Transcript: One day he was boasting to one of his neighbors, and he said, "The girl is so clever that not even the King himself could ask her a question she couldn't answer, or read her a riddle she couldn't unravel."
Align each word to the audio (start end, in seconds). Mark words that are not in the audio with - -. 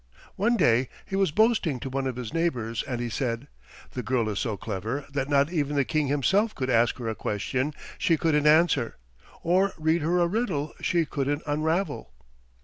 One 0.35 0.57
day 0.57 0.89
he 1.05 1.15
was 1.15 1.29
boasting 1.29 1.79
to 1.81 1.87
one 1.91 2.07
of 2.07 2.15
his 2.15 2.33
neighbors, 2.33 2.81
and 2.81 2.99
he 2.99 3.07
said, 3.07 3.47
"The 3.91 4.01
girl 4.01 4.29
is 4.29 4.39
so 4.39 4.57
clever 4.57 5.05
that 5.11 5.29
not 5.29 5.53
even 5.53 5.75
the 5.75 5.85
King 5.85 6.07
himself 6.07 6.55
could 6.55 6.71
ask 6.71 6.97
her 6.97 7.07
a 7.07 7.13
question 7.13 7.75
she 7.99 8.17
couldn't 8.17 8.47
answer, 8.47 8.97
or 9.43 9.73
read 9.77 10.01
her 10.01 10.17
a 10.17 10.25
riddle 10.25 10.73
she 10.81 11.05
couldn't 11.05 11.43
unravel." 11.45 12.11